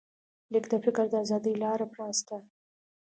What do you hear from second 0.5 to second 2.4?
لیک د فکر د ازادۍ لاره پرانسته.